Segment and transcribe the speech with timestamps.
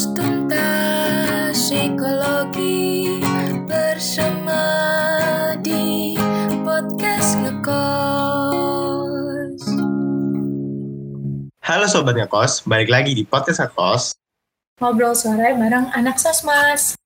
[0.00, 3.20] Tuntas psikologi
[3.68, 4.64] bersama
[5.60, 6.16] di
[6.64, 8.80] podcast ngekos.
[11.60, 14.16] Halo Sobat Ngekos, balik lagi di Podcast Ngekos.
[14.80, 16.96] ngobrol sore bareng anak sosmas.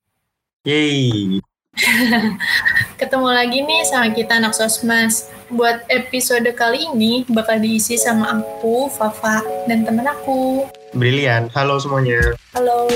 [0.63, 1.43] Yeay,
[3.03, 5.35] Ketemu lagi nih sama kita anak sosmas.
[5.51, 10.71] Buat episode kali ini bakal diisi sama aku, Fafa, dan temen aku.
[10.95, 11.51] Brilian.
[11.53, 12.39] Halo semuanya.
[12.55, 12.89] Halo.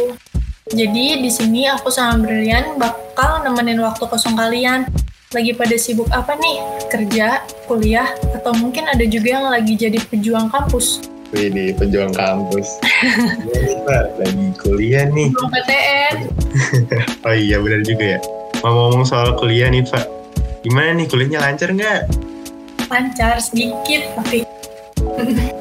[0.69, 4.87] Jadi di sini aku sama Brilian bakal nemenin waktu kosong kalian.
[5.33, 6.57] Lagi pada sibuk apa nih?
[6.88, 11.05] Kerja, kuliah, atau mungkin ada juga yang lagi jadi pejuang kampus.
[11.37, 12.80] Ini pejuang kampus.
[13.84, 15.29] Pak, lagi kuliah nih.
[15.37, 16.16] Pejuang PTN.
[17.29, 18.21] Oh iya benar juga ya.
[18.65, 20.09] Mau ngomong soal kuliah nih Pak.
[20.65, 22.09] Gimana nih kuliahnya lancar nggak?
[22.88, 24.49] Lancar sedikit tapi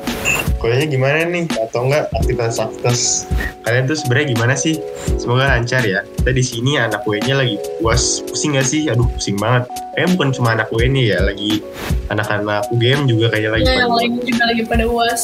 [0.58, 1.46] Kuliahnya gimana nih?
[1.62, 3.30] Atau enggak aktivitas-aktivitas
[3.62, 4.82] kalian tuh sebenarnya gimana sih?
[5.22, 6.02] Semoga lancar ya.
[6.18, 8.26] Kita di sini anak UN-nya lagi puas.
[8.26, 8.90] Pusing gak sih?
[8.90, 9.70] Aduh pusing banget.
[9.94, 11.62] Kayaknya bukan cuma anak UN ya, lagi
[12.10, 15.24] anak-anak UGM juga kayaknya lagi ya, yang lain juga lagi pada uas.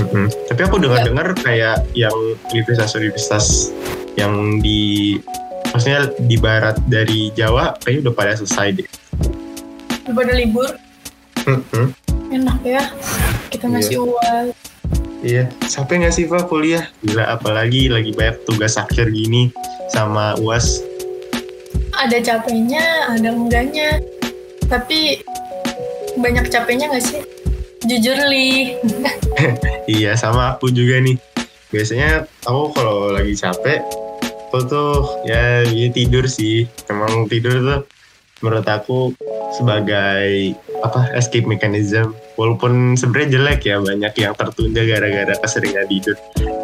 [0.00, 0.26] Mm-mm.
[0.48, 2.12] Tapi aku dengar-dengar kayak yang
[2.52, 3.72] universitas-universitas
[4.20, 5.16] yang di
[5.72, 8.88] maksudnya di barat dari Jawa kayaknya udah pada selesai deh.
[10.08, 10.68] Udah pada libur.
[11.48, 11.86] Mm-mm.
[12.32, 12.84] Enak ya.
[13.52, 14.56] Kita masih uas.
[15.22, 16.88] Iya, sampai nggak sih Pak kuliah?
[17.06, 19.52] Gila, apalagi lagi banyak tugas akhir gini
[19.92, 20.82] sama UAS.
[21.92, 24.02] ada capeknya, ada enggaknya.
[24.66, 25.22] Tapi
[26.18, 27.22] banyak capeknya nggak sih?
[27.86, 28.74] Jujur li,
[30.00, 31.20] Iya, sama aku juga nih.
[31.70, 33.84] Biasanya aku kalau lagi capek,
[34.48, 34.92] aku tuh
[35.28, 36.66] ya, ya tidur sih.
[36.90, 37.80] Emang tidur tuh
[38.42, 39.14] menurut aku
[39.54, 42.16] sebagai apa escape mechanism.
[42.40, 46.16] Walaupun sebenarnya jelek ya banyak yang tertunda gara-gara keseringan tidur.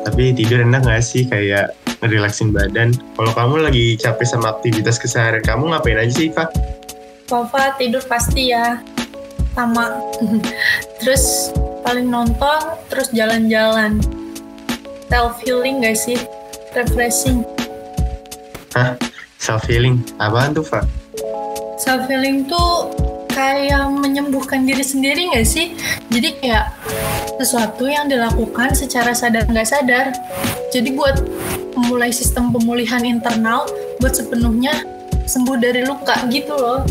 [0.08, 2.96] Tapi tidur enak gak sih kayak ngerelaksin badan.
[3.18, 6.48] Kalau kamu lagi capek sama aktivitas keseharian kamu ngapain aja sih Pak?
[7.28, 8.80] Papa tidur pasti ya.
[9.52, 10.00] Sama.
[11.02, 11.52] terus
[11.84, 14.00] paling nonton, terus jalan-jalan.
[15.12, 16.16] Self healing gak sih?
[16.72, 17.44] Refreshing.
[19.40, 20.04] Self healing.
[20.20, 20.84] Apaan tuh Pak?
[21.80, 22.92] Self healing tuh
[23.38, 25.78] kayak menyembuhkan diri sendiri gak sih?
[26.10, 26.74] Jadi kayak
[27.38, 30.10] sesuatu yang dilakukan secara sadar nggak sadar.
[30.74, 31.22] Jadi buat
[31.78, 33.70] memulai sistem pemulihan internal
[34.02, 34.74] buat sepenuhnya
[35.30, 36.82] sembuh dari luka gitu loh.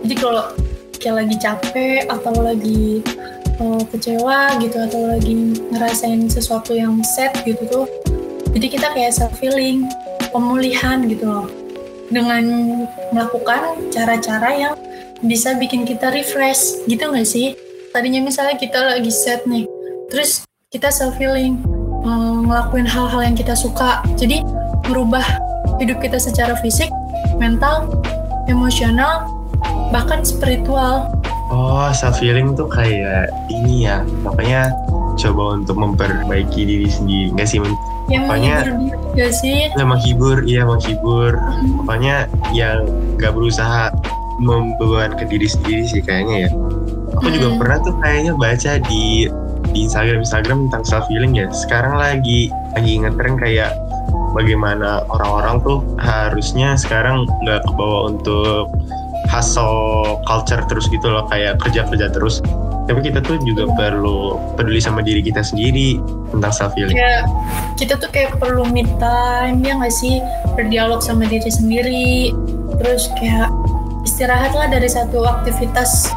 [0.00, 0.44] Jadi kalau
[0.96, 3.04] kayak lagi capek atau lagi
[3.60, 7.86] eh, kecewa gitu atau lagi ngerasain sesuatu yang sad gitu tuh.
[8.56, 9.84] Jadi kita kayak self healing,
[10.32, 11.48] pemulihan gitu loh.
[12.10, 12.42] Dengan
[13.14, 14.74] melakukan cara-cara yang
[15.20, 17.52] bisa bikin kita refresh gitu nggak sih?
[17.90, 19.66] Tadinya misalnya kita lagi sad nih,
[20.08, 21.58] terus kita self healing,
[22.46, 24.00] ngelakuin hal-hal yang kita suka.
[24.14, 24.46] Jadi
[24.86, 25.24] merubah
[25.82, 26.88] hidup kita secara fisik,
[27.36, 27.90] mental,
[28.46, 29.26] emosional,
[29.90, 31.10] bahkan spiritual.
[31.50, 34.06] Oh, self healing tuh kayak ini ya.
[34.22, 34.70] Makanya
[35.18, 37.34] coba untuk memperbaiki diri sendiri.
[37.34, 37.58] Enggak sih,
[38.10, 39.58] Yang Pokoknya- menghibur nggak sih?
[39.70, 41.32] ya, menghibur, iya menghibur.
[41.82, 42.16] Pokoknya
[42.54, 42.86] yang
[43.18, 43.90] nggak berusaha
[44.40, 46.50] membebankan diri sendiri sih kayaknya ya.
[47.20, 47.58] Aku juga Hmm.
[47.60, 49.28] pernah tuh kayaknya baca di
[49.70, 51.46] di Instagram Instagram tentang self healing ya.
[51.52, 53.76] Sekarang lagi lagi ngetren kayak
[54.32, 58.66] bagaimana orang-orang tuh harusnya sekarang nggak kebawa untuk
[59.30, 62.42] hustle culture terus gitu loh kayak kerja-kerja terus.
[62.90, 66.02] Tapi kita tuh juga perlu peduli sama diri kita sendiri
[66.34, 66.98] tentang self healing.
[66.98, 67.30] Kayak
[67.78, 70.18] kita tuh kayak perlu me time ya nggak sih?
[70.58, 72.34] Berdialog sama diri sendiri,
[72.82, 73.46] terus kayak
[74.10, 76.10] istirahatlah dari satu aktivitas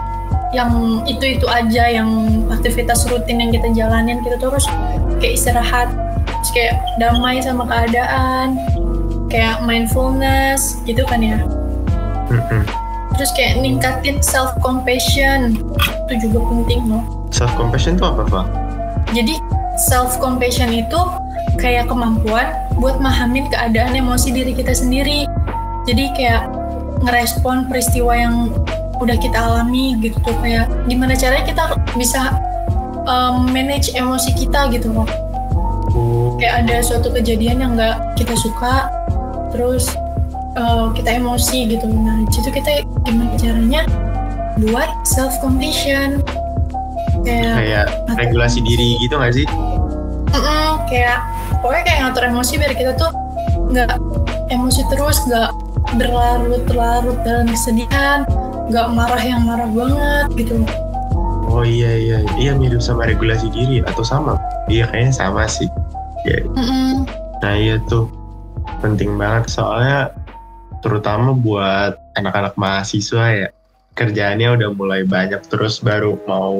[0.53, 2.09] yang itu-itu aja yang
[2.49, 4.65] aktivitas rutin yang kita jalanin kita tuh harus
[5.21, 5.89] kayak istirahat
[6.25, 8.57] terus kayak damai sama keadaan
[9.29, 11.37] kayak mindfulness gitu kan ya.
[13.13, 15.53] Terus kayak ningkatin self compassion
[16.09, 17.05] itu juga penting loh.
[17.29, 18.45] Self compassion tuh apa, Pak?
[19.13, 19.37] jadi
[19.77, 20.97] self compassion itu
[21.61, 22.49] kayak kemampuan
[22.81, 25.29] buat mahamin keadaan emosi diri kita sendiri.
[25.85, 26.49] Jadi kayak
[27.03, 28.35] ngerespon peristiwa yang
[28.97, 30.15] udah kita alami gitu.
[30.23, 31.63] Tuh kayak gimana caranya kita
[31.99, 32.39] bisa
[33.05, 35.07] um, manage emosi kita gitu loh
[35.93, 38.89] Oh, kayak ada suatu kejadian yang nggak kita suka
[39.53, 39.93] terus
[40.57, 41.85] uh, kita emosi gitu.
[41.85, 43.85] Nah itu kita gimana caranya
[44.57, 46.25] buat self compassion
[47.21, 47.85] kayak kayak
[48.17, 49.45] regulasi diri gitu nggak sih?
[50.33, 51.21] Mm-mm, kayak
[51.61, 53.11] pokoknya kayak ngatur emosi biar kita tuh
[53.69, 53.93] nggak
[54.49, 55.53] emosi terus nggak
[55.97, 58.25] berlarut-larut dalam kesedihan
[58.69, 60.63] nggak marah yang marah banget gitu
[61.53, 64.41] Oh iya iya iya mirip sama regulasi diri atau sama?
[64.73, 65.69] Iya kayaknya sama sih.
[66.25, 67.05] Ya, Mm-mm.
[67.45, 68.09] nah iya tuh.
[68.79, 70.11] penting banget soalnya
[70.79, 73.47] terutama buat anak-anak mahasiswa ya
[73.95, 76.57] kerjaannya udah mulai banyak terus baru mau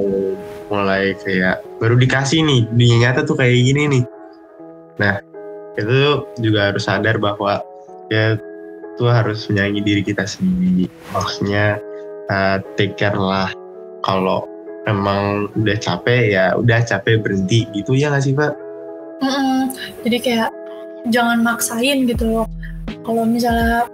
[0.67, 4.03] mulai kayak baru dikasih nih nyata tuh kayak gini nih
[4.99, 5.19] nah
[5.75, 7.59] itu juga harus sadar bahwa
[8.07, 8.37] ya
[8.99, 11.77] tuh harus menyayangi diri kita sendiri maksudnya
[12.29, 13.49] uh, take care lah
[14.05, 14.45] kalau
[14.85, 18.53] emang udah capek ya udah capek berhenti gitu ya nggak sih pak
[19.23, 19.71] Mm-mm.
[20.03, 20.51] Jadi kayak
[21.07, 22.47] jangan maksain gitu loh.
[23.07, 23.87] Kalau misalnya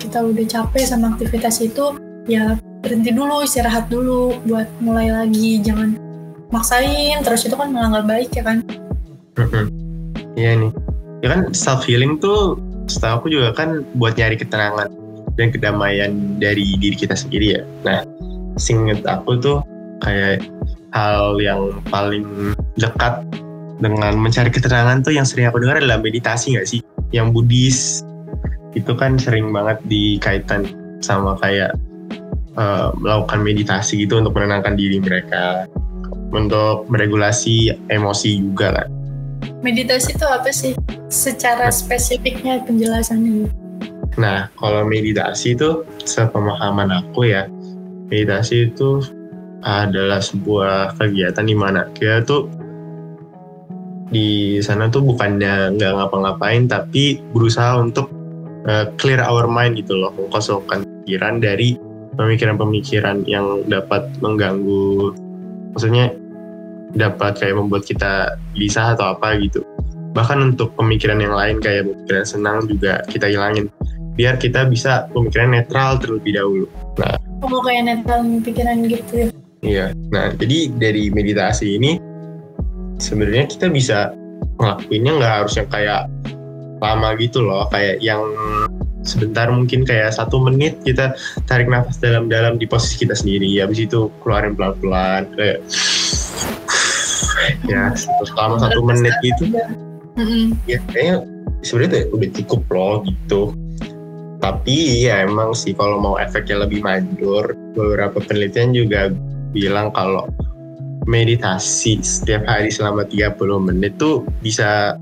[0.00, 5.60] kita udah capek sama aktivitas itu, ya berhenti dulu, istirahat dulu buat mulai lagi.
[5.60, 6.00] Jangan
[6.48, 8.58] maksain terus itu kan malah nggak baik ya kan.
[10.40, 10.72] Iya nih.
[11.20, 12.56] Ya kan self healing tuh
[12.90, 14.90] setahu aku juga kan buat nyari ketenangan
[15.38, 17.62] dan kedamaian dari diri kita sendiri ya.
[17.86, 18.02] Nah,
[18.58, 19.58] singkat aku tuh
[20.02, 20.42] kayak
[20.90, 23.22] hal yang paling dekat
[23.80, 26.80] dengan mencari ketenangan tuh yang sering aku dengar adalah meditasi nggak sih?
[27.14, 27.78] Yang Buddhis
[28.74, 30.68] itu kan sering banget dikaitan
[31.00, 31.74] sama kayak
[32.60, 35.64] uh, melakukan meditasi gitu untuk menenangkan diri mereka,
[36.30, 38.99] untuk meregulasi emosi juga kan.
[39.60, 40.72] Meditasi itu apa sih?
[41.12, 43.52] Secara spesifiknya penjelasannya.
[44.16, 47.44] Nah, kalau meditasi itu sepemahaman aku ya,
[48.08, 49.04] meditasi itu
[49.60, 52.48] adalah sebuah kegiatan di mana kita tuh
[54.10, 58.10] di sana tuh bukannya nggak ngapa-ngapain tapi berusaha untuk
[58.66, 61.76] uh, clear our mind gitu loh, mengkosongkan pikiran dari
[62.18, 65.14] pemikiran-pemikiran yang dapat mengganggu,
[65.76, 66.10] maksudnya
[66.94, 69.62] dapat kayak membuat kita bisa atau apa gitu.
[70.10, 73.70] Bahkan untuk pemikiran yang lain kayak pemikiran senang juga kita hilangin
[74.18, 76.66] biar kita bisa pemikiran netral terlebih dahulu.
[76.98, 79.28] Nah, Oh kayak netral pikiran gitu ya.
[79.60, 79.86] Iya.
[80.12, 81.96] Nah, jadi dari meditasi ini
[83.00, 84.12] sebenarnya kita bisa
[84.60, 86.02] ngelakuinnya nggak harus yang kayak
[86.80, 88.20] lama gitu loh, kayak yang
[89.04, 91.16] sebentar mungkin kayak satu menit kita
[91.48, 95.64] tarik nafas dalam-dalam di posisi kita sendiri, habis itu keluarin pelan-pelan kayak
[97.66, 97.92] ya
[98.26, 99.44] selama satu menit gitu.
[100.68, 101.24] ya kayaknya
[101.64, 103.42] sebenarnya tuh udah cukup loh gitu.
[104.40, 109.12] Tapi ya emang sih kalau mau efeknya lebih manjur beberapa penelitian juga
[109.52, 110.24] bilang kalau
[111.04, 114.96] meditasi setiap hari selama 30 menit tuh bisa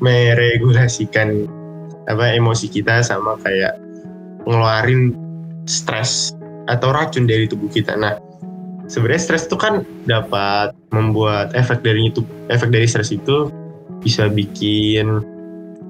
[0.00, 1.44] meregulasikan
[2.08, 3.76] apa emosi kita sama kayak
[4.48, 5.12] ngeluarin
[5.68, 6.32] stres
[6.68, 7.96] atau racun dari tubuh kita.
[7.96, 8.16] Nah,
[8.88, 13.52] sebenarnya stres itu kan dapat membuat efek dari itu efek dari stres itu
[14.00, 15.22] bisa bikin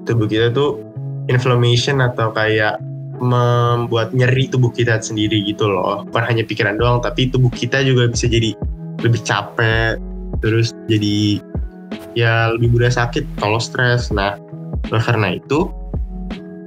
[0.03, 0.83] tubuh kita tuh
[1.31, 2.77] inflammation atau kayak
[3.19, 6.07] membuat nyeri tubuh kita sendiri gitu loh.
[6.07, 8.55] Bukan hanya pikiran doang, tapi tubuh kita juga bisa jadi
[9.03, 9.99] lebih capek,
[10.39, 11.43] terus jadi
[12.15, 14.09] ya lebih mudah sakit kalau stres.
[14.09, 14.39] Nah,
[14.87, 15.67] karena itu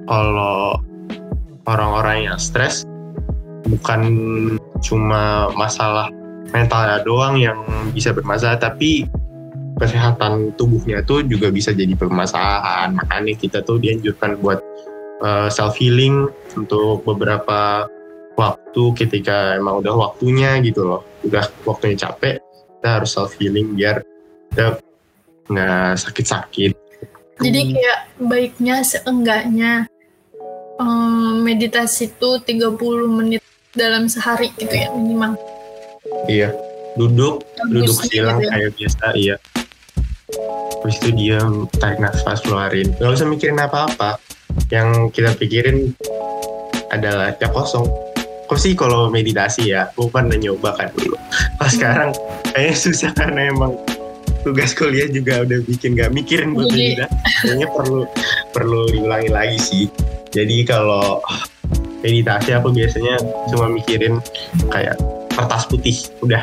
[0.07, 0.77] kalau
[1.65, 2.85] orang-orang yang stres
[3.65, 4.01] bukan
[4.85, 6.13] cuma masalah
[6.51, 7.63] mentalnya doang yang
[7.95, 9.07] bisa bermasalah, tapi
[9.79, 12.99] kesehatan tubuhnya tuh juga bisa jadi permasalahan.
[12.99, 14.59] Makanya kita tuh dianjurkan buat
[15.23, 16.29] uh, self healing
[16.59, 17.87] untuk beberapa
[18.37, 22.41] waktu ketika emang udah waktunya gitu loh udah waktunya capek
[22.81, 24.01] kita harus self healing biar
[24.53, 24.81] kita
[25.53, 26.73] nggak sakit-sakit
[27.43, 29.91] Jadi kayak baiknya seenggaknya
[30.79, 32.79] em, meditasi itu 30
[33.11, 33.43] menit
[33.75, 35.35] dalam sehari gitu ya minimal.
[36.27, 36.51] Iya.
[36.93, 38.51] Duduk duduk Bagusnya silang gitu ya.
[38.53, 39.37] kayak biasa iya.
[40.83, 42.91] Terus itu diam tarik nafas keluarin.
[42.99, 44.19] Nggak usah mikirin apa-apa.
[44.69, 45.97] Yang kita pikirin
[46.89, 47.87] adalah ya kosong.
[48.45, 49.89] Kok sih kalau meditasi ya?
[49.91, 51.17] Aku pernah nyoba kan dulu.
[51.57, 51.77] Pas Hmm.
[51.79, 52.11] sekarang
[52.51, 53.73] kayaknya susah karena emang
[54.43, 57.15] tugas kuliah juga udah bikin gak mikirin buat Jadi- meditasi.
[57.41, 58.01] Kayaknya perlu
[58.53, 59.85] perlu diulangi lagi sih.
[60.29, 61.23] Jadi kalau
[62.03, 63.17] meditasi aku biasanya
[63.49, 64.19] cuma mikirin
[64.69, 64.99] kayak
[65.35, 65.97] kertas putih.
[66.21, 66.43] Udah.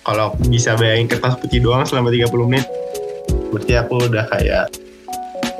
[0.00, 2.66] Kalau aku bisa bayangin kertas putih doang selama 30 menit
[3.50, 4.66] berarti aku udah kayak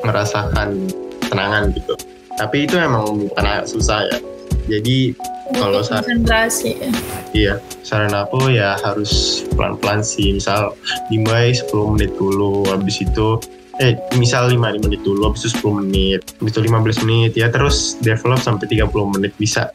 [0.06, 0.88] merasakan
[1.28, 1.94] tenangan gitu.
[2.38, 4.18] Tapi itu emang bukan susah ya.
[4.70, 5.12] Jadi
[5.50, 6.78] Kalau konsentrasi.
[6.78, 6.90] ya.
[7.34, 7.54] iya.
[7.82, 10.38] Saran aku ya harus pelan-pelan sih.
[10.38, 10.72] Misal
[11.10, 13.36] dimulai 10 menit dulu habis itu
[13.80, 17.96] eh misal 5 menit dulu habis itu 10 menit habis itu 15 menit ya terus
[18.04, 19.72] develop sampai 30 menit bisa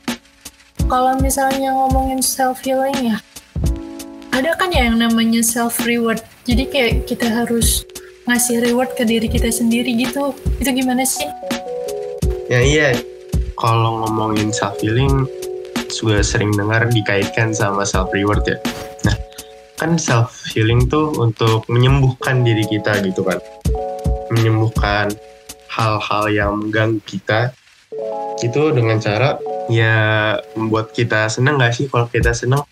[0.86, 3.18] Kalau misalnya ngomongin self healing ya,
[4.30, 6.22] ada kan ya yang namanya self reward.
[6.46, 7.82] Jadi kayak kita harus
[8.30, 10.38] ngasih reward ke diri kita sendiri gitu.
[10.62, 11.26] Itu gimana sih?
[12.54, 12.94] Ya iya,
[13.58, 15.26] kalau ngomongin self healing
[15.90, 18.62] juga sering dengar dikaitkan sama self reward ya.
[19.10, 19.18] Nah,
[19.82, 23.42] kan self healing tuh untuk menyembuhkan diri kita gitu kan.
[24.30, 25.10] Menyembuhkan
[25.74, 27.50] hal-hal yang mengganggu kita
[28.46, 29.34] itu dengan cara
[29.72, 29.96] ya
[30.54, 31.90] membuat kita senang gak sih?
[31.90, 32.64] Kalau kita senang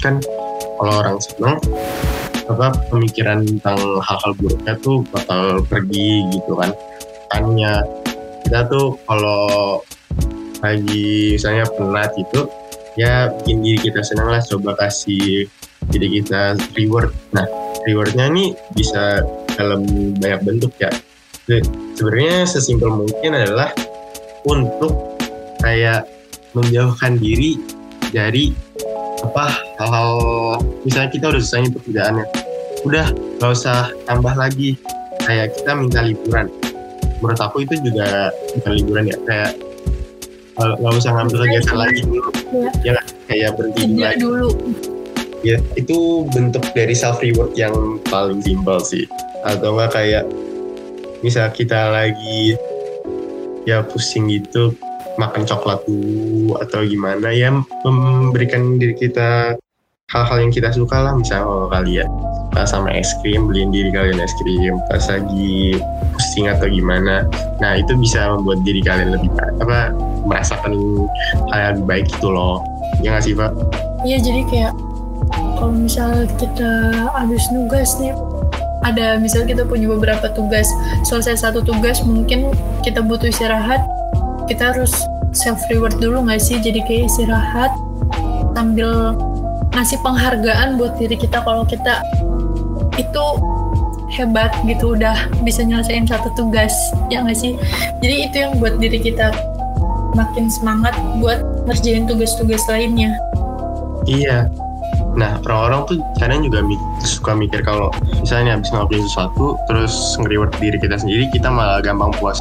[0.00, 0.16] kan
[0.80, 1.56] kalau orang senang
[2.50, 6.72] apa pemikiran tentang hal-hal buruknya tuh bakal pergi gitu kan.
[7.30, 7.84] Tanya
[8.42, 9.78] kita tuh kalau
[10.60, 12.50] lagi misalnya penat gitu
[12.98, 15.46] ya bikin diri kita senang lah coba kasih
[15.94, 17.14] diri kita reward.
[17.32, 17.46] Nah
[17.86, 19.24] rewardnya ini bisa
[19.54, 19.84] dalam
[20.18, 20.90] banyak bentuk ya.
[21.98, 23.74] Sebenarnya sesimpel mungkin adalah
[24.46, 25.09] untuk
[25.60, 26.08] kayak
[26.56, 27.60] menjauhkan diri
[28.10, 28.50] dari
[29.20, 30.12] apa hal-hal
[30.82, 32.26] misalnya kita udah selesai pekerjaannya
[32.84, 33.06] udah
[33.40, 34.76] gak usah tambah lagi.
[35.20, 36.48] Kayak kita minta liburan.
[37.20, 39.52] Menurut aku itu juga bukan liburan ya kayak
[40.60, 42.00] nggak usah ngambil kegiatan lagi.
[42.04, 42.20] Dulu
[42.84, 44.48] ya, ya kayak berhenti dulu lagi dulu.
[45.40, 49.04] Ya itu bentuk dari self reward yang paling simpel sih.
[49.44, 50.24] Atau enggak kayak
[51.20, 52.56] misal kita lagi
[53.68, 54.72] ya pusing gitu
[55.16, 57.50] makan coklat dulu atau gimana ya
[57.86, 59.56] memberikan diri kita
[60.10, 61.14] hal-hal yang kita suka lah.
[61.14, 62.08] Misalnya kalau kalian
[62.50, 64.74] suka sama es krim beliin diri kalian es krim.
[64.90, 65.78] Pas lagi
[66.14, 67.24] pusing atau gimana
[67.62, 69.30] nah itu bisa membuat diri kalian lebih
[69.62, 69.94] apa
[70.26, 70.74] merasakan
[71.54, 72.62] hal yang baik itu loh.
[73.00, 73.54] Ya nggak sih pak?
[74.02, 74.72] Iya jadi kayak
[75.56, 76.70] kalau misal kita
[77.14, 78.12] habis nugas nih
[78.80, 80.66] ada misal kita punya beberapa tugas.
[81.06, 82.50] Selesai satu tugas mungkin
[82.82, 83.84] kita butuh istirahat
[84.50, 84.90] kita harus
[85.30, 86.58] self reward dulu nggak sih?
[86.58, 87.70] Jadi kayak istirahat
[88.58, 89.14] sambil
[89.70, 92.02] ngasih penghargaan buat diri kita kalau kita
[92.98, 93.24] itu
[94.10, 96.74] hebat gitu udah bisa nyelesain satu tugas
[97.06, 97.54] ya nggak sih?
[98.02, 99.30] Jadi itu yang buat diri kita
[100.18, 101.38] makin semangat buat
[101.70, 103.14] ngerjain tugas-tugas lainnya.
[104.10, 104.50] Iya.
[105.14, 106.62] Nah, orang-orang tuh kadang juga
[107.02, 107.90] suka mikir kalau
[108.22, 112.38] misalnya habis ngelakuin sesuatu, terus nge-reward diri kita sendiri, kita malah gampang puas.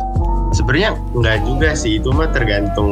[0.60, 2.92] Sebenarnya nggak juga sih, itu mah tergantung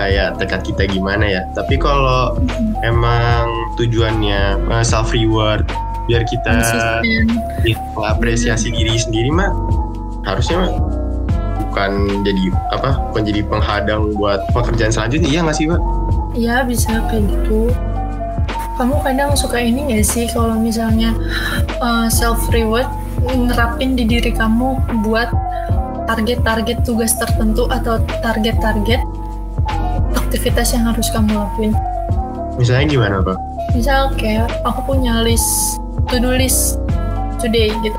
[0.00, 1.42] kayak tekad kita gimana ya.
[1.52, 2.40] Tapi kalau
[2.80, 5.68] emang tujuannya uh, self reward,
[6.08, 7.04] biar kita
[7.92, 9.52] mengapresiasi diri sendiri mah
[10.24, 10.72] harusnya mah
[11.68, 15.80] bukan jadi apa bukan jadi penghadang buat pekerjaan selanjutnya iya nggak sih pak?
[16.32, 17.68] Iya bisa kayak gitu
[18.76, 21.16] kamu kadang suka ini gak sih kalau misalnya
[21.80, 22.84] uh, self reward
[23.24, 25.32] nerapin di diri kamu buat
[26.06, 29.02] target-target tugas tertentu atau target-target
[30.14, 31.74] aktivitas yang harus kamu lakuin.
[32.56, 33.36] Misalnya gimana, Pak?
[33.76, 35.76] Misal kayak aku punya list
[36.08, 36.80] to-do list
[37.42, 37.98] today gitu.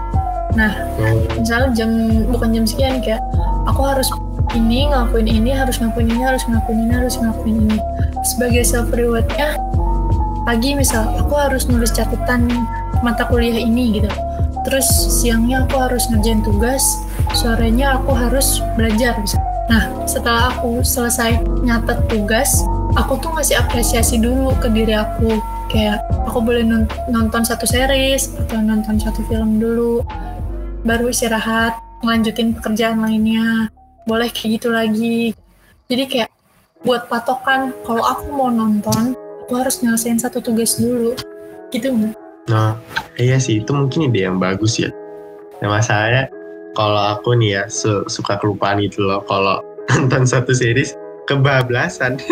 [0.57, 1.43] Nah, hmm.
[1.43, 1.91] misal jam
[2.31, 3.21] bukan jam sekian kayak
[3.69, 4.09] aku harus
[4.57, 7.79] ini ngelakuin ini, harus ngelakuin ini, harus ngelakuin ini, harus ngelakuin ini.
[8.25, 9.59] Sebagai self rewardnya,
[10.47, 12.47] pagi misal aku harus nulis catatan
[13.03, 14.09] mata kuliah ini gitu
[14.67, 14.87] terus
[15.23, 16.83] siangnya aku harus ngerjain tugas
[17.33, 19.39] sorenya aku harus belajar bisa.
[19.67, 22.63] Nah setelah aku selesai nyatet tugas
[22.95, 25.39] aku tuh ngasih apresiasi dulu ke diri aku.
[25.67, 26.63] Kayak aku boleh
[27.11, 29.99] nonton satu series atau nonton satu film dulu
[30.87, 33.67] baru istirahat ngelanjutin pekerjaan lainnya.
[34.07, 35.35] Boleh kayak gitu lagi.
[35.91, 36.29] Jadi kayak
[36.87, 39.11] buat patokan kalau aku mau nonton
[39.43, 41.11] aku harus nyelesain satu tugas dulu.
[41.73, 41.91] Gitu
[42.47, 42.79] nah
[43.19, 44.87] iya sih itu mungkin ide yang bagus ya.
[45.59, 46.31] Nah masalahnya
[46.77, 49.25] kalau aku nih ya su suka kelupaan itu loh.
[49.25, 49.65] Kalau
[49.97, 50.93] nonton satu series
[51.25, 52.21] kebablasan.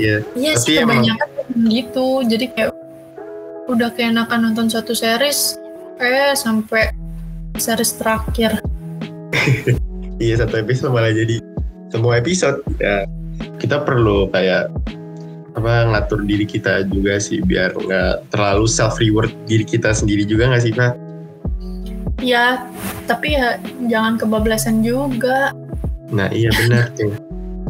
[0.00, 1.68] Iya iya sih kebanyakan emang...
[1.68, 2.24] gitu.
[2.24, 2.72] Jadi kayak
[3.68, 5.60] udah keenakan nonton satu series
[6.00, 6.96] eh sampai
[7.60, 8.56] series terakhir.
[10.22, 11.42] Iya satu episode malah jadi
[11.92, 12.64] semua episode.
[12.80, 13.04] Ya
[13.60, 14.72] kita perlu kayak
[15.52, 20.48] apa ngatur diri kita juga sih biar nggak terlalu self reward diri kita sendiri juga
[20.48, 20.96] nggak sih kak?
[22.22, 22.70] Ya,
[23.10, 23.58] tapi ya
[23.90, 25.50] jangan kebablasan juga.
[26.14, 27.10] Nah iya benar tuh,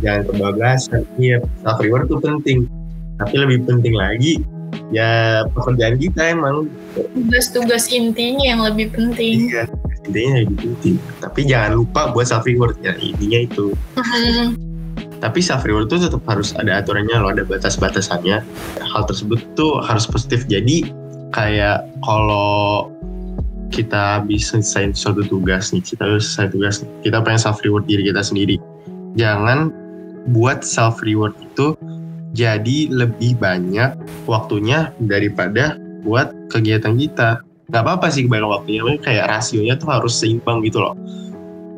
[0.04, 1.02] jangan kebablasan.
[1.16, 2.68] Iya self reward tuh penting,
[3.16, 4.44] tapi lebih penting lagi
[4.92, 6.68] ya pekerjaan kita emang.
[6.92, 9.48] Tugas-tugas intinya yang lebih penting.
[9.48, 9.64] Iya,
[10.04, 10.94] intinya lebih penting.
[11.24, 13.72] Tapi jangan lupa buat self reward ya intinya itu.
[13.96, 14.72] Mm-hmm
[15.22, 18.42] tapi self reward itu tetap harus ada aturannya loh ada batas-batasannya
[18.82, 20.90] hal tersebut tuh harus positif jadi
[21.30, 22.90] kayak kalau
[23.72, 28.12] kita bisa selesai suatu tugas nih kita harus selesai tugas kita pengen self reward diri
[28.12, 28.60] kita sendiri.
[29.16, 29.72] Jangan
[30.36, 31.74] buat self reward itu
[32.36, 33.96] jadi lebih banyak
[34.28, 37.40] waktunya daripada buat kegiatan kita.
[37.72, 40.92] Nggak apa-apa sih kebanyakan waktunya kayak rasionya tuh harus seimbang gitu loh.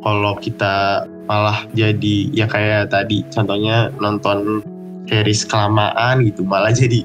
[0.02, 4.60] Kalau kita malah jadi ya kayak tadi contohnya nonton
[5.08, 7.04] series kelamaan gitu malah jadi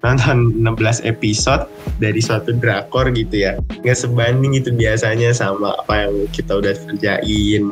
[0.00, 1.68] nonton 16 episode
[2.00, 3.52] dari suatu drakor gitu ya.
[3.84, 7.62] Nggak sebanding itu biasanya sama apa yang kita udah kerjain.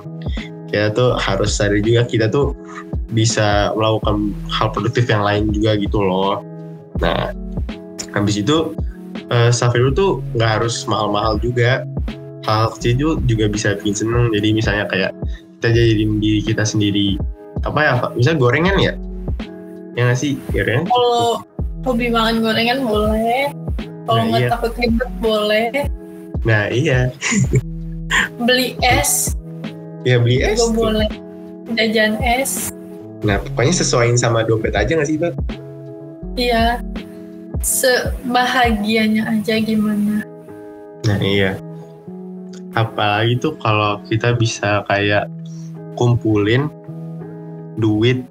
[0.68, 2.52] Kita tuh harus sadar juga kita tuh
[3.16, 6.44] bisa melakukan hal produktif yang lain juga gitu loh.
[7.00, 7.32] Nah
[8.12, 8.76] habis itu
[9.32, 11.88] uh, self tuh nggak harus mahal-mahal juga.
[12.44, 14.28] Hal kecil juga bisa bikin seneng.
[14.36, 15.12] Jadi misalnya kayak
[15.58, 17.16] kita jadi diri kita sendiri
[17.66, 18.92] apa ya misalnya gorengan ya?
[19.96, 20.36] Ya nggak sih?
[20.52, 20.84] Gorengan?
[20.86, 21.42] Kalau
[21.88, 23.48] hobi makan gorengan boleh.
[24.04, 24.50] Kalau Nah, nggak iya.
[24.52, 25.66] takut ribet boleh.
[26.44, 27.00] Nah iya.
[28.40, 29.32] Beli es.
[30.04, 30.60] Ya beli es.
[30.60, 31.08] juga boleh.
[31.76, 32.68] Jajan es.
[33.24, 35.32] Nah pokoknya sesuaiin sama dompet aja nggak sih pak
[36.38, 36.78] iya.
[37.58, 40.22] Sebahagianya aja gimana?
[41.02, 41.58] Nah iya.
[42.78, 45.26] Apalagi tuh kalau kita bisa kayak
[45.98, 46.70] kumpulin
[47.74, 48.22] duit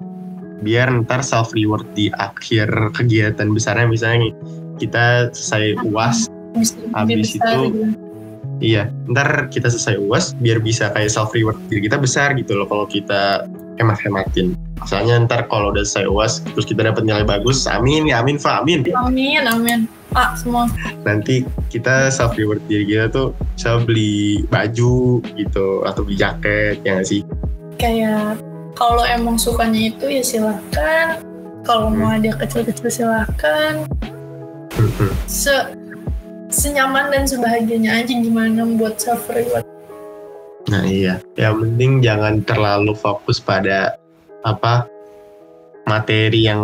[0.62, 3.86] biar ntar self reward di akhir kegiatan besarnya.
[3.86, 4.34] Misalnya
[4.78, 7.82] kita selesai uas bisa Habis itu, gitu.
[8.62, 12.66] iya ntar kita selesai uas biar bisa kayak self reward diri kita besar gitu loh
[12.66, 13.44] kalau kita
[13.78, 18.22] hemat hematin misalnya ntar kalau udah selesai uas terus kita dapat nilai bagus amin ya
[18.22, 18.86] amin fa amin.
[18.94, 19.80] Amin amin.
[20.16, 20.64] Ah semua.
[21.04, 26.96] Nanti kita self reward diri kita tuh bisa beli baju gitu atau beli jaket ya
[26.96, 27.20] nggak sih?
[27.76, 28.40] Kayak
[28.78, 31.18] kalau emang sukanya itu ya silahkan
[31.66, 33.82] kalau mau ada kecil-kecil silahkan
[34.78, 35.10] Mhm.
[35.26, 35.50] se
[36.48, 39.66] senyaman dan sebahagianya aja gimana buat self reward
[40.68, 43.96] Nah iya, yang penting jangan terlalu fokus pada
[44.44, 44.84] apa
[45.88, 46.60] materi yang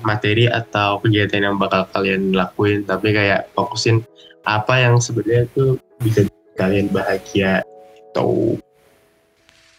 [0.00, 4.00] materi atau kegiatan yang bakal kalian lakuin, tapi kayak fokusin
[4.48, 6.24] apa yang sebenarnya tuh bisa
[6.56, 7.60] kalian bahagia.
[8.16, 8.56] Tuh.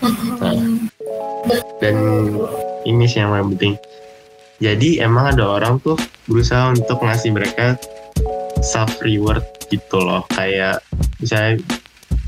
[0.04, 0.92] Mm-mm.
[1.80, 1.96] Dan
[2.84, 3.74] ini sih yang paling penting.
[4.60, 5.96] Jadi emang ada orang tuh
[6.28, 7.76] berusaha untuk ngasih mereka
[8.64, 10.80] self reward gitu loh, kayak
[11.20, 11.60] misalnya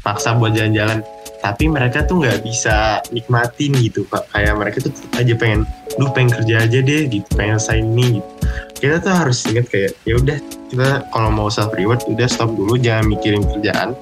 [0.04, 1.04] paksa buat jalan-jalan
[1.46, 5.62] tapi mereka tuh nggak bisa nikmatin gitu pak kayak mereka tuh aja pengen
[6.02, 8.30] lu pengen kerja aja deh gitu pengen sign ini gitu
[8.82, 10.38] kita tuh harus ingat kayak ya udah
[10.74, 13.94] kita kalau mau self reward udah stop dulu jangan mikirin kerjaan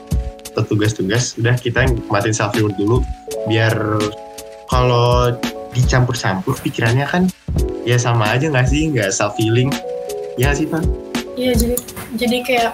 [0.53, 3.01] atau tugas-tugas udah kita nikmatin self reward dulu.
[3.49, 3.73] Biar
[4.69, 5.33] kalau
[5.73, 7.25] dicampur-campur pikirannya kan
[7.83, 8.93] ya sama aja nggak sih?
[8.93, 9.73] Nggak self healing
[10.37, 10.85] ya sih pak.
[11.33, 11.75] Iya jadi
[12.21, 12.71] jadi kayak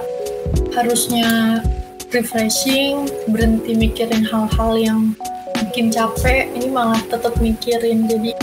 [0.75, 1.59] harusnya
[2.11, 4.99] refreshing, berhenti mikirin hal-hal yang
[5.69, 8.33] bikin capek, ini malah tetap mikirin jadi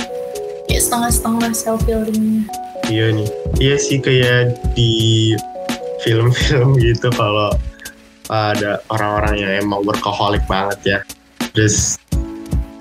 [0.71, 2.47] kayak setengah-setengah self healingnya.
[2.87, 5.35] Iya nih, iya sih kayak di
[6.07, 7.51] film-film gitu kalau
[8.31, 10.99] ada orang-orang yang emang workaholic banget ya.
[11.55, 11.97] Terus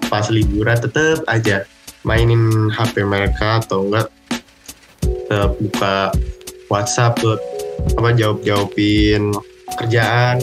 [0.10, 1.65] pas liburan tetep aja
[2.05, 4.08] mainin HP mereka atau enggak
[5.01, 6.13] tetep buka
[6.69, 7.38] WhatsApp tuh
[7.97, 9.34] apa jawab-jawabin
[9.81, 10.41] kerjaan.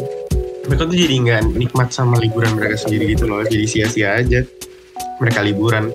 [0.63, 4.47] Mereka tuh jadi nggak nikmat sama liburan mereka sendiri gitu loh, jadi sia-sia aja
[5.19, 5.91] mereka liburan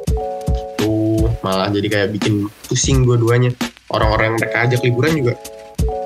[0.76, 3.52] tuh malah jadi kayak bikin pusing dua-duanya
[3.92, 5.34] orang-orang yang mereka ajak liburan juga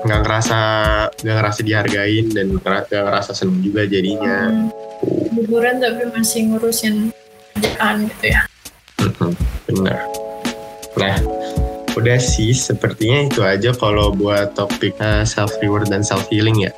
[0.02, 0.58] nggak ngerasa
[1.22, 4.50] nggak ngerasa dihargain dan nggak ngerasa seneng juga jadinya.
[4.50, 4.68] Hmm,
[5.34, 7.14] liburan tapi masih ngurusin
[7.54, 8.40] kerjaan gitu ya.
[9.70, 10.22] Benar
[10.92, 11.16] nah
[11.96, 16.72] udah sih sepertinya itu aja kalau buat topik self reward dan self healing ya.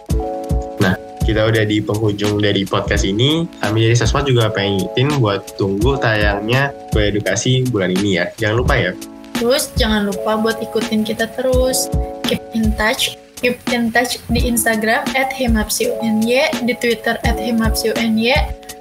[0.83, 3.47] Nah kita udah di penghujung dari podcast ini.
[3.63, 8.27] Kami dari Sosma juga pengen ngingetin buat tunggu tayangnya edukasi bulan ini ya.
[8.39, 8.93] Jangan lupa ya.
[9.35, 11.91] Terus jangan lupa buat ikutin kita terus.
[12.35, 13.15] Keep in touch.
[13.39, 18.35] Keep in touch di Instagram at himapsiuny, di Twitter at himapsiuny,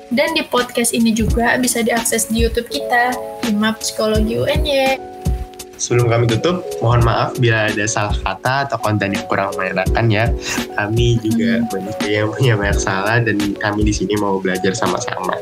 [0.09, 3.13] dan di podcast ini juga bisa diakses di YouTube kita,
[3.45, 4.97] Himap Psikologi UNY.
[5.77, 10.25] Sebelum kami tutup, mohon maaf bila ada salah kata atau konten yang kurang menyenangkan ya.
[10.79, 15.37] Kami juga manusia yang punya banyak salah dan kami di sini mau belajar sama-sama.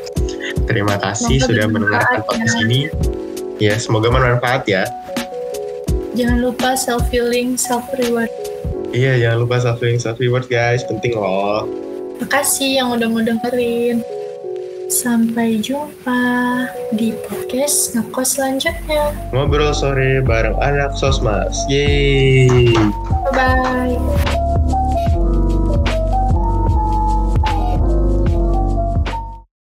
[0.68, 2.26] Terima kasih Semoga sudah mendengarkan ya.
[2.28, 2.80] podcast ini.
[3.56, 4.84] Ya, semoga bermanfaat ya.
[6.12, 8.28] Jangan lupa self healing, self reward.
[8.92, 11.64] Iya, jangan lupa self healing, self reward guys, penting loh.
[12.20, 14.04] Makasih yang udah mau dengerin.
[14.92, 16.20] Sampai jumpa
[16.92, 19.16] di podcast ngekos selanjutnya.
[19.32, 21.56] Ngobrol sore bareng anak Sosmas.
[21.72, 22.76] Yeay.
[23.32, 24.31] Bye bye.